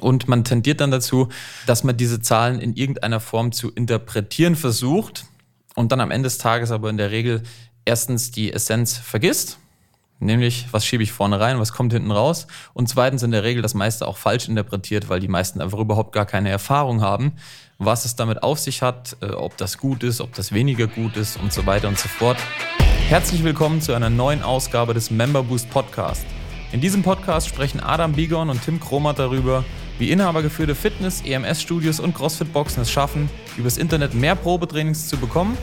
[0.00, 1.28] Und man tendiert dann dazu,
[1.66, 5.26] dass man diese Zahlen in irgendeiner Form zu interpretieren versucht
[5.74, 7.42] und dann am Ende des Tages aber in der Regel
[7.84, 9.58] erstens die Essenz vergisst,
[10.18, 13.62] nämlich was schiebe ich vorne rein, was kommt hinten raus und zweitens in der Regel
[13.62, 17.34] das meiste auch falsch interpretiert, weil die meisten einfach überhaupt gar keine Erfahrung haben,
[17.78, 21.16] was es damit auf sich hat, äh, ob das gut ist, ob das weniger gut
[21.16, 22.38] ist und so weiter und so fort.
[23.08, 26.24] Herzlich willkommen zu einer neuen Ausgabe des Member Boost Podcast.
[26.72, 29.64] In diesem Podcast sprechen Adam Bigon und Tim Kromat darüber,
[29.98, 35.56] wie inhabergeführte Fitness-, EMS-Studios und CrossFit-Boxen es schaffen, übers Internet mehr Probetrainings zu bekommen,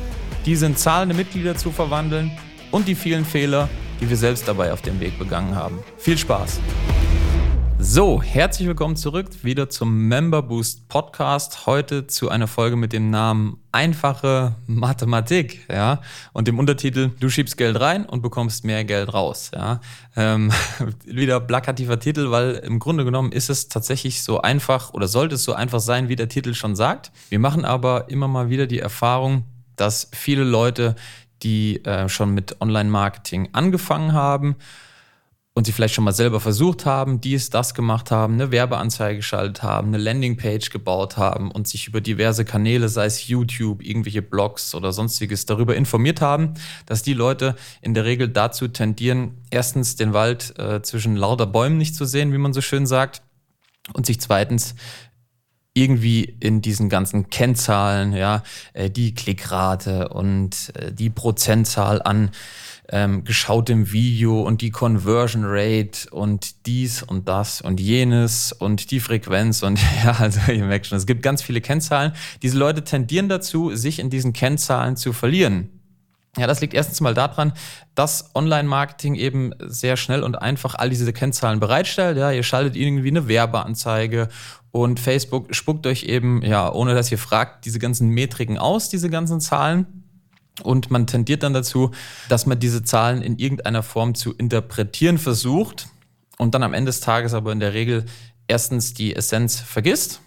[0.46, 2.32] diese in zahlende Mitglieder zu verwandeln
[2.72, 5.80] und die vielen Fehler, die wir selbst dabei auf dem Weg begangen haben.
[5.98, 6.60] Viel Spaß!
[7.84, 11.66] So, herzlich willkommen zurück wieder zum Member Boost Podcast.
[11.66, 16.00] Heute zu einer Folge mit dem Namen Einfache Mathematik, ja,
[16.32, 19.82] und dem Untertitel Du schiebst Geld rein und bekommst mehr Geld raus, ja.
[20.16, 20.52] Ähm,
[21.06, 25.44] wieder plakativer Titel, weil im Grunde genommen ist es tatsächlich so einfach oder sollte es
[25.44, 27.12] so einfach sein, wie der Titel schon sagt.
[27.30, 29.44] Wir machen aber immer mal wieder die Erfahrung,
[29.76, 30.96] dass viele Leute,
[31.42, 34.56] die äh, schon mit Online-Marketing angefangen haben,
[35.54, 39.64] und sie vielleicht schon mal selber versucht haben, dies, das gemacht haben, eine Werbeanzeige geschaltet
[39.64, 44.74] haben, eine Landingpage gebaut haben und sich über diverse Kanäle, sei es YouTube, irgendwelche Blogs
[44.74, 46.54] oder sonstiges, darüber informiert haben,
[46.86, 51.78] dass die Leute in der Regel dazu tendieren, erstens den Wald äh, zwischen lauter Bäumen
[51.78, 53.22] nicht zu sehen, wie man so schön sagt,
[53.94, 54.76] und sich zweitens
[55.74, 58.44] irgendwie in diesen ganzen Kennzahlen, ja,
[58.74, 62.32] äh, die Klickrate und äh, die Prozentzahl an
[62.92, 69.00] ähm, geschautem Video und die Conversion Rate und dies und das und jenes und die
[69.00, 72.14] Frequenz und ja, also ihr merkt schon, es gibt ganz viele Kennzahlen.
[72.42, 75.70] Diese Leute tendieren dazu, sich in diesen Kennzahlen zu verlieren.
[76.38, 77.52] Ja, das liegt erstens mal daran,
[77.94, 82.18] dass Online-Marketing eben sehr schnell und einfach all diese Kennzahlen bereitstellt.
[82.18, 84.30] Ja, ihr schaltet irgendwie eine Werbeanzeige
[84.72, 89.10] und Facebook spuckt euch eben, ja, ohne dass ihr fragt, diese ganzen Metriken aus, diese
[89.10, 90.01] ganzen Zahlen.
[90.64, 91.92] Und man tendiert dann dazu,
[92.30, 95.88] dass man diese Zahlen in irgendeiner Form zu interpretieren versucht
[96.38, 98.06] und dann am Ende des Tages aber in der Regel
[98.48, 100.22] erstens die Essenz vergisst,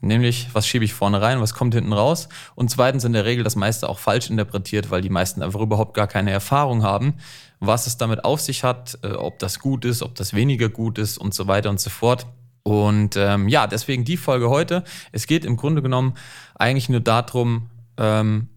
[0.00, 3.44] nämlich was schiebe ich vorne rein, was kommt hinten raus und zweitens in der Regel
[3.44, 7.14] das meiste auch falsch interpretiert, weil die meisten einfach überhaupt gar keine Erfahrung haben,
[7.60, 10.98] was es damit auf sich hat, äh, ob das gut ist, ob das weniger gut
[10.98, 12.26] ist und so weiter und so fort.
[12.62, 14.84] Und ähm, ja, deswegen die Folge heute.
[15.12, 16.14] Es geht im Grunde genommen
[16.56, 18.48] eigentlich nur darum, ähm,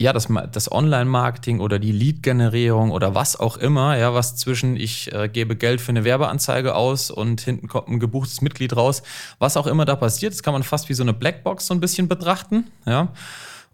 [0.00, 5.12] ja, das, das Online-Marketing oder die Lead-Generierung oder was auch immer, ja, was zwischen ich
[5.12, 9.02] äh, gebe Geld für eine Werbeanzeige aus und hinten kommt ein gebuchtes Mitglied raus,
[9.38, 11.80] was auch immer da passiert, das kann man fast wie so eine Blackbox so ein
[11.80, 13.08] bisschen betrachten, ja.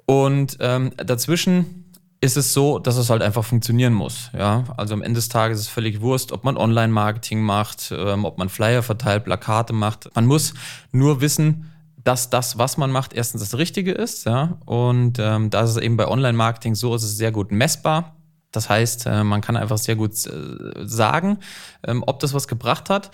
[0.04, 1.84] Und ähm, dazwischen
[2.20, 4.30] ist es so, dass es halt einfach funktionieren muss.
[4.36, 4.64] Ja?
[4.76, 8.38] Also am Ende des Tages ist es völlig Wurst, ob man Online-Marketing macht, ähm, ob
[8.38, 10.08] man Flyer verteilt, Plakate macht.
[10.14, 10.54] Man muss
[10.92, 11.72] nur wissen,
[12.06, 14.26] dass das, was man macht, erstens das Richtige ist.
[14.26, 14.58] Ja?
[14.64, 18.14] Und ähm, da ist es eben bei Online-Marketing so, ist es sehr gut messbar.
[18.52, 21.38] Das heißt, äh, man kann einfach sehr gut äh, sagen,
[21.84, 23.10] ähm, ob das was gebracht hat.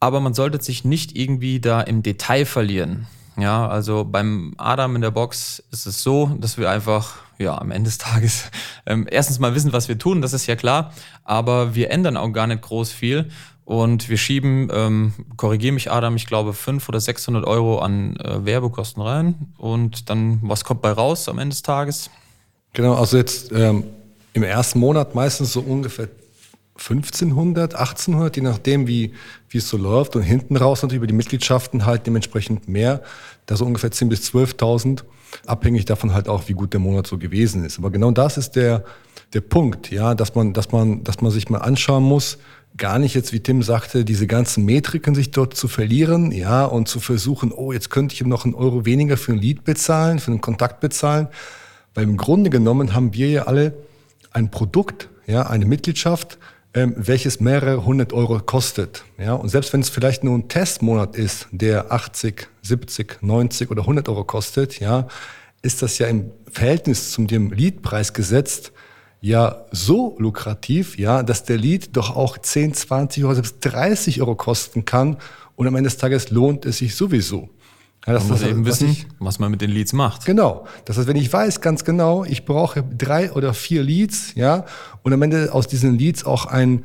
[0.00, 3.06] Aber man sollte sich nicht irgendwie da im Detail verlieren.
[3.38, 7.70] Ja, also beim Adam in der Box ist es so, dass wir einfach, ja, am
[7.70, 8.50] Ende des Tages
[8.86, 10.92] ähm, erstens mal wissen, was wir tun, das ist ja klar,
[11.24, 13.30] aber wir ändern auch gar nicht groß viel
[13.66, 18.44] und wir schieben, ähm, korrigiere mich Adam, ich glaube 500 oder 600 Euro an äh,
[18.44, 19.52] Werbekosten rein.
[19.58, 22.08] Und dann, was kommt bei raus am Ende des Tages?
[22.74, 23.82] Genau, also jetzt ähm,
[24.34, 26.08] im ersten Monat meistens so ungefähr
[26.78, 29.12] 1500, 1800, je nachdem, wie,
[29.48, 30.16] wie es so läuft.
[30.16, 33.02] Und hinten raus natürlich über die Mitgliedschaften halt dementsprechend mehr.
[33.46, 35.02] Da so ungefähr 10.000 bis 12.000,
[35.46, 37.78] abhängig davon halt auch, wie gut der Monat so gewesen ist.
[37.78, 38.84] Aber genau das ist der,
[39.32, 42.38] der Punkt, ja, dass man, dass man, dass man sich mal anschauen muss,
[42.76, 46.88] gar nicht jetzt, wie Tim sagte, diese ganzen Metriken sich dort zu verlieren, ja, und
[46.88, 50.30] zu versuchen, oh, jetzt könnte ich noch einen Euro weniger für ein Lied bezahlen, für
[50.30, 51.28] einen Kontakt bezahlen.
[51.94, 53.74] Weil im Grunde genommen haben wir ja alle
[54.30, 56.38] ein Produkt, ja, eine Mitgliedschaft,
[56.76, 59.32] ähm, welches mehrere hundert Euro kostet, ja.
[59.32, 64.08] Und selbst wenn es vielleicht nur ein Testmonat ist, der 80, 70, 90 oder 100
[64.10, 65.08] Euro kostet, ja,
[65.62, 68.72] ist das ja im Verhältnis zum dem Liedpreis gesetzt,
[69.22, 74.34] ja so lukrativ, ja, dass der Lied doch auch 10, 20 oder selbst 30 Euro
[74.34, 75.16] kosten kann
[75.56, 77.48] und am Ende des Tages lohnt es sich sowieso.
[78.06, 80.24] Ja, das man muss eben was wissen, ich, was man mit den Leads macht.
[80.26, 80.66] Genau.
[80.84, 84.64] Das heißt, wenn ich weiß ganz genau, ich brauche drei oder vier Leads, ja,
[85.02, 86.84] und am Ende aus diesen Leads auch ein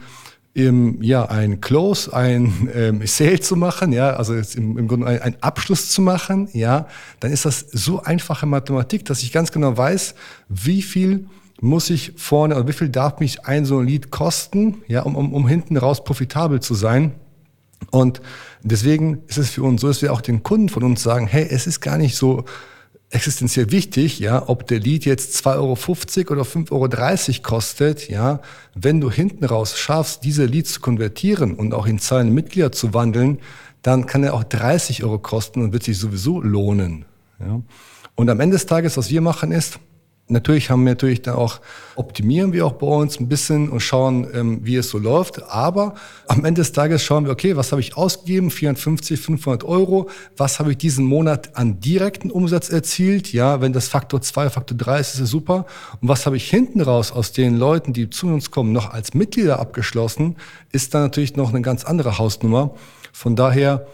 [0.53, 5.35] im, ja, ein Close, ein ähm, Sale zu machen, ja, also im, im Grunde ein,
[5.41, 6.87] Abschluss zu machen, ja,
[7.19, 10.15] dann ist das so einfache Mathematik, dass ich ganz genau weiß,
[10.49, 11.27] wie viel
[11.61, 15.15] muss ich vorne, oder wie viel darf mich ein so ein Lied kosten, ja, um,
[15.15, 17.13] um, um hinten raus profitabel zu sein.
[17.89, 18.21] Und
[18.61, 21.47] deswegen ist es für uns so, dass wir auch den Kunden von uns sagen, hey,
[21.49, 22.45] es ist gar nicht so
[23.09, 28.39] existenziell wichtig, ja, ob der Lead jetzt 2,50 Euro oder 5,30 Euro kostet, ja,
[28.73, 32.93] wenn du hinten raus schaffst, diese Leads zu konvertieren und auch in zahlende Mitglieder zu
[32.93, 33.39] wandeln,
[33.81, 37.05] dann kann er auch 30 Euro kosten und wird sich sowieso lohnen.
[37.39, 37.61] Ja.
[38.15, 39.79] Und am Ende des Tages, was wir machen, ist,
[40.31, 41.59] Natürlich haben wir natürlich dann auch,
[41.95, 45.43] optimieren wir auch bei uns ein bisschen und schauen, ähm, wie es so läuft.
[45.43, 45.95] Aber
[46.27, 48.49] am Ende des Tages schauen wir, okay, was habe ich ausgegeben?
[48.49, 50.09] 450, 500 Euro.
[50.37, 53.33] Was habe ich diesen Monat an direkten Umsatz erzielt?
[53.33, 55.65] Ja, wenn das Faktor 2, Faktor 3 ist, ist es super.
[56.01, 59.13] Und was habe ich hinten raus aus den Leuten, die zu uns kommen, noch als
[59.13, 60.37] Mitglieder abgeschlossen?
[60.71, 62.73] Ist dann natürlich noch eine ganz andere Hausnummer.
[63.11, 63.85] Von daher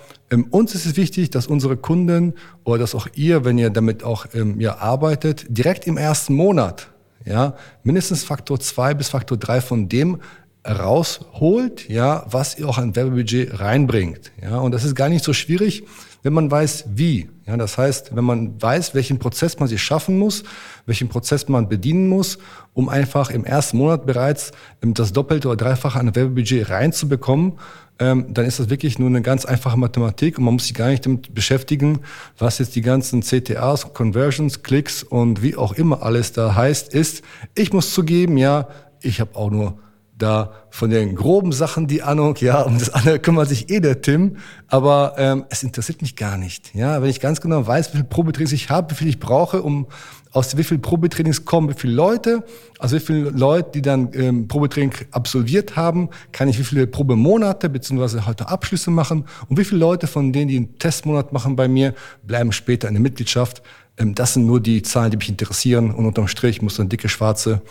[0.51, 2.33] uns ist es wichtig, dass unsere Kunden
[2.63, 6.89] oder dass auch ihr, wenn ihr damit auch ähm, ja, arbeitet, direkt im ersten Monat
[7.25, 10.19] ja, mindestens Faktor zwei bis Faktor drei von dem
[10.67, 14.31] rausholt, ja, was ihr auch an Werbebudget reinbringt.
[14.41, 15.83] Ja, und das ist gar nicht so schwierig,
[16.23, 17.29] wenn man weiß, wie.
[17.45, 20.43] Ja, das heißt, wenn man weiß, welchen Prozess man sich schaffen muss,
[20.85, 22.37] welchen Prozess man bedienen muss,
[22.73, 24.51] um einfach im ersten Monat bereits
[24.83, 27.53] ähm, das Doppelte oder Dreifache an Werbebudget reinzubekommen
[27.99, 30.89] ähm, dann ist das wirklich nur eine ganz einfache Mathematik und man muss sich gar
[30.89, 31.99] nicht damit beschäftigen,
[32.37, 37.23] was jetzt die ganzen CTAs, Conversions, Klicks und wie auch immer alles da heißt, ist,
[37.55, 38.67] ich muss zugeben, ja,
[39.01, 39.79] ich habe auch nur
[40.17, 44.01] da von den groben Sachen die Ahnung, ja, um das andere kümmert sich eh der
[44.01, 46.73] Tim, aber ähm, es interessiert mich gar nicht.
[46.73, 49.61] Ja, wenn ich ganz genau weiß, wie viel Probetrainings ich habe, wie viel ich brauche,
[49.61, 49.87] um
[50.37, 52.43] aus wie viel Probetrainings kommen, wie viele Leute,
[52.77, 57.69] also wie viele Leute, die dann ähm, Probetraining absolviert haben, kann ich wie viele Probemonate
[57.69, 61.67] beziehungsweise heute Abschlüsse machen und wie viele Leute von denen, die einen Testmonat machen bei
[61.67, 63.63] mir, bleiben später in der Mitgliedschaft.
[63.97, 67.09] Ähm, das sind nur die Zahlen, die mich interessieren und unterm Strich muss eine dicke
[67.09, 67.63] schwarze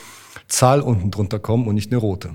[0.49, 2.31] Zahl unten drunter kommen und nicht eine rote.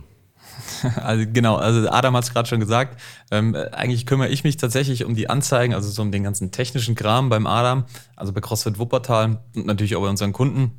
[0.96, 3.00] Also genau, also Adam hat es gerade schon gesagt.
[3.32, 6.96] Ähm, eigentlich kümmere ich mich tatsächlich um die Anzeigen, also so um den ganzen technischen
[6.96, 7.86] Kram beim Adam,
[8.16, 10.72] also bei CrossFit Wuppertal und natürlich auch bei unseren Kunden.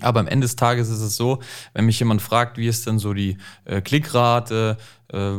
[0.00, 1.40] Aber am Ende des Tages ist es so,
[1.72, 4.76] wenn mich jemand fragt, wie ist denn so die äh, Klickrate
[5.12, 5.32] äh,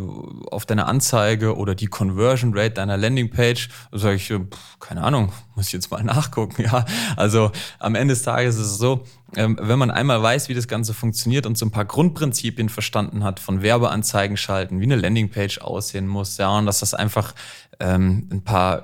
[0.52, 5.34] auf deine Anzeige oder die Conversion Rate deiner Landingpage, sage ich, äh, pff, keine Ahnung,
[5.56, 6.62] muss ich jetzt mal nachgucken.
[6.62, 6.86] Ja,
[7.18, 9.04] also am Ende des Tages ist es so,
[9.36, 13.24] ähm, wenn man einmal weiß, wie das Ganze funktioniert und so ein paar Grundprinzipien verstanden
[13.26, 17.34] hat von Werbeanzeigen schalten, wie eine Landingpage aussehen muss, ja, und dass das einfach
[17.80, 18.84] ähm, ein paar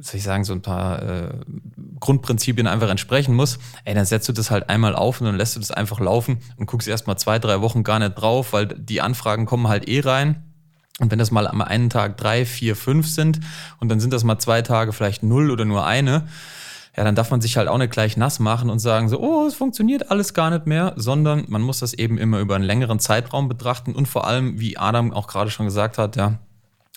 [0.00, 1.30] soll ich sagen, so ein paar äh,
[2.00, 5.56] Grundprinzipien einfach entsprechen muss, ey, dann setzt du das halt einmal auf und dann lässt
[5.56, 9.00] du das einfach laufen und guckst erstmal zwei, drei Wochen gar nicht drauf, weil die
[9.00, 10.44] Anfragen kommen halt eh rein.
[11.00, 13.40] Und wenn das mal am einen Tag drei, vier, fünf sind
[13.78, 16.26] und dann sind das mal zwei Tage vielleicht null oder nur eine,
[16.96, 19.46] ja, dann darf man sich halt auch nicht gleich nass machen und sagen so, oh,
[19.46, 22.98] es funktioniert alles gar nicht mehr, sondern man muss das eben immer über einen längeren
[22.98, 26.40] Zeitraum betrachten und vor allem, wie Adam auch gerade schon gesagt hat, ja,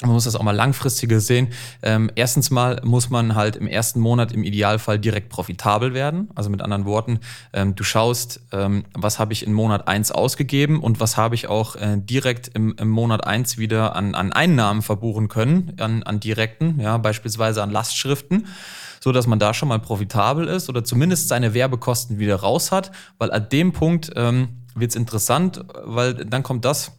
[0.01, 1.49] man muss das auch mal langfristiger sehen.
[1.83, 6.29] Ähm, erstens mal muss man halt im ersten Monat im Idealfall direkt profitabel werden.
[6.35, 7.19] Also mit anderen Worten,
[7.53, 11.47] ähm, du schaust, ähm, was habe ich in Monat eins ausgegeben und was habe ich
[11.47, 16.19] auch äh, direkt im, im Monat eins wieder an, an Einnahmen verbuchen können, an, an
[16.19, 18.47] direkten, ja, beispielsweise an Lastschriften
[19.03, 22.91] so dass man da schon mal profitabel ist oder zumindest seine Werbekosten wieder raus hat,
[23.17, 26.91] weil an dem Punkt ähm, wird es interessant, weil dann kommt das,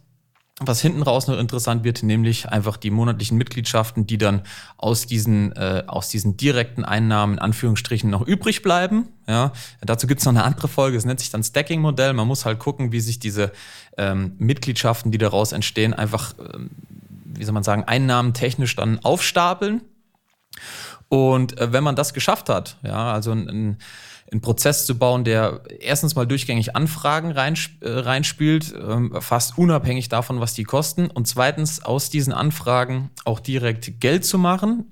[0.59, 4.43] was hinten raus noch interessant wird, nämlich einfach die monatlichen Mitgliedschaften, die dann
[4.77, 9.07] aus diesen, äh, aus diesen direkten Einnahmen in Anführungsstrichen noch übrig bleiben.
[9.27, 12.13] Ja, dazu gibt's noch eine andere Folge, es nennt sich dann Stacking-Modell.
[12.13, 13.51] Man muss halt gucken, wie sich diese
[13.97, 16.69] ähm, Mitgliedschaften, die daraus entstehen, einfach, ähm,
[17.25, 19.81] wie soll man sagen, Einnahmen technisch dann aufstapeln.
[21.09, 23.77] Und äh, wenn man das geschafft hat, ja, also ein, ein
[24.33, 30.41] einen Prozess zu bauen, der erstens mal durchgängig Anfragen äh, reinspielt, ähm, fast unabhängig davon,
[30.41, 31.07] was die kosten.
[31.07, 34.85] Und zweitens aus diesen Anfragen auch direkt Geld zu machen.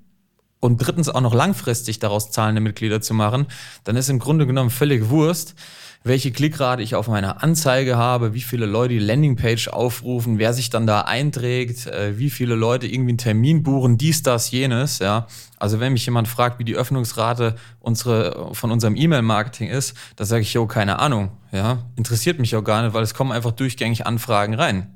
[0.60, 3.48] Und drittens auch noch langfristig daraus zahlende Mitglieder zu machen,
[3.84, 5.56] dann ist im Grunde genommen völlig Wurst,
[6.03, 10.72] welche Klickrate ich auf meiner Anzeige habe, wie viele Leute die Landingpage aufrufen, wer sich
[10.72, 15.27] dann da einträgt, äh, wie viele Leute irgendwie einen Termin buchen, dies, das, jenes, ja.
[15.60, 20.41] Also wenn mich jemand fragt, wie die Öffnungsrate unsere, von unserem E-Mail-Marketing ist, da sage
[20.41, 21.86] ich, jo, keine Ahnung, ja.
[21.96, 24.96] Interessiert mich auch gar nicht, weil es kommen einfach durchgängig Anfragen rein.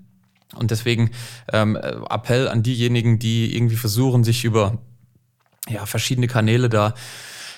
[0.55, 1.12] Und deswegen
[1.51, 4.79] ähm, Appell an diejenigen, die irgendwie versuchen, sich über
[5.67, 6.93] ja, verschiedene Kanäle da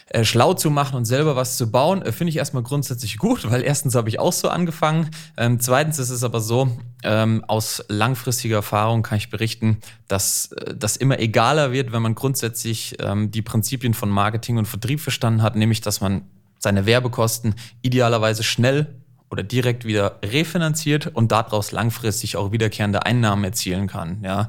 [0.10, 3.50] äh, schlau zu machen und selber was zu bauen, äh, finde ich erstmal grundsätzlich gut,
[3.52, 5.10] weil erstens habe ich auch so angefangen.
[5.36, 6.70] Ähm, zweitens ist es aber so,
[7.04, 12.16] ähm, aus langfristiger Erfahrung kann ich berichten, dass äh, das immer egaler wird, wenn man
[12.16, 16.22] grundsätzlich ähm, die Prinzipien von Marketing und Vertrieb verstanden hat, nämlich dass man
[16.58, 18.96] seine Werbekosten idealerweise schnell
[19.30, 24.24] oder direkt wieder refinanziert und daraus langfristig auch wiederkehrende Einnahmen erzielen kann.
[24.24, 24.48] Ja.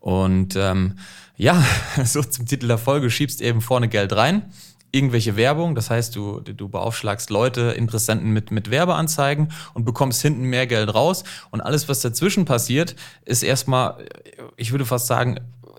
[0.00, 0.98] Und ähm,
[1.36, 1.64] ja,
[2.04, 4.42] so zum Titel der Folge, schiebst eben vorne Geld rein,
[4.96, 10.44] irgendwelche Werbung, das heißt, du, du beaufschlagst Leute, Interessenten mit, mit Werbeanzeigen und bekommst hinten
[10.44, 11.24] mehr Geld raus.
[11.50, 14.06] Und alles, was dazwischen passiert, ist erstmal,
[14.56, 15.38] ich würde fast sagen,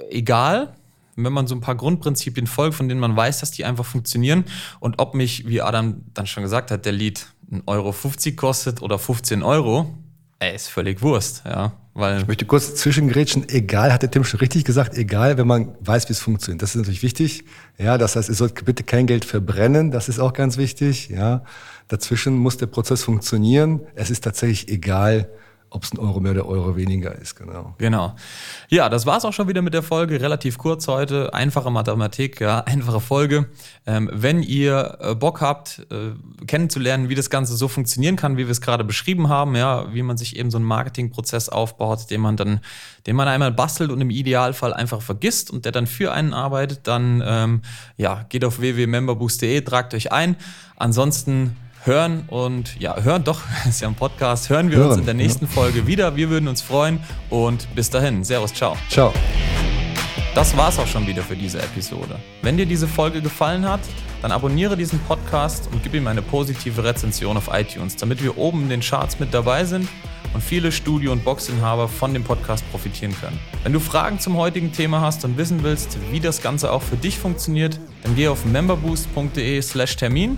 [0.10, 0.76] egal,
[1.16, 4.46] wenn man so ein paar Grundprinzipien folgt, von denen man weiß, dass die einfach funktionieren
[4.80, 7.96] und ob mich, wie Adam dann schon gesagt hat, der Lied 1,50 Euro
[8.36, 9.94] kostet oder 15 Euro,
[10.40, 11.74] ey, ist völlig Wurst, ja.
[11.98, 15.74] Weil ich möchte kurz zwischengrätschen, egal, hat der Tim schon richtig gesagt, egal, wenn man
[15.80, 16.62] weiß, wie es funktioniert.
[16.62, 17.44] Das ist natürlich wichtig.
[17.80, 21.10] Ja, das heißt, ihr sollt bitte kein Geld verbrennen, das ist auch ganz wichtig.
[21.10, 21.44] Ja,
[21.88, 23.82] dazwischen muss der Prozess funktionieren.
[23.96, 25.28] Es ist tatsächlich egal,
[25.70, 27.76] ob es ein Euro mehr oder Euro weniger ist, genau.
[27.78, 28.16] Genau.
[28.70, 30.22] Ja, das war es auch schon wieder mit der Folge.
[30.22, 31.34] Relativ kurz heute.
[31.34, 33.50] Einfache Mathematik, ja, einfache Folge.
[33.86, 38.46] Ähm, wenn ihr äh, Bock habt, äh, kennenzulernen, wie das Ganze so funktionieren kann, wie
[38.46, 42.22] wir es gerade beschrieben haben, ja, wie man sich eben so einen Marketingprozess aufbaut, den
[42.22, 42.62] man dann,
[43.06, 46.88] den man einmal bastelt und im Idealfall einfach vergisst und der dann für einen arbeitet,
[46.88, 47.62] dann ähm,
[47.98, 50.38] ja, geht auf www.memberboost.de, tragt euch ein.
[50.78, 51.56] Ansonsten
[51.88, 55.14] hören und ja, hören doch, ist ja ein Podcast, hören wir hören, uns in der
[55.14, 55.52] nächsten ja.
[55.52, 56.16] Folge wieder.
[56.16, 58.24] Wir würden uns freuen und bis dahin.
[58.24, 58.76] Servus, ciao.
[58.90, 59.14] Ciao.
[60.36, 62.20] Das war's auch schon wieder für diese Episode.
[62.44, 63.80] Wenn dir diese Folge gefallen hat,
[64.22, 68.64] dann abonniere diesen Podcast und gib ihm eine positive Rezension auf iTunes, damit wir oben
[68.64, 69.90] in den Charts mit dabei sind
[70.34, 73.40] und viele Studio- und Boxinhaber von dem Podcast profitieren können.
[73.64, 76.98] Wenn du Fragen zum heutigen Thema hast und wissen willst, wie das Ganze auch für
[76.98, 80.38] dich funktioniert, dann geh auf memberboost.de/termin